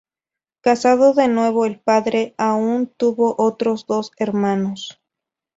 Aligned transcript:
Casado 0.61 1.13
de 1.13 1.27
nuevo 1.27 1.67
el 1.67 1.79
padre, 1.79 2.33
aún 2.39 2.87
tuvo 2.87 3.35
otros 3.37 3.85
dos 3.85 4.11
hermanos. 4.17 4.99